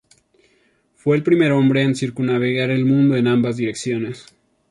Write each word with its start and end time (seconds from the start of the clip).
Fue 0.95 1.15
el 1.15 1.21
primer 1.21 1.51
hombre 1.51 1.83
en 1.83 1.93
circunnavegar 1.93 2.71
el 2.71 2.85
mundo 2.85 3.15
en 3.17 3.27
ambas 3.27 3.57
direcciones. 3.57 4.25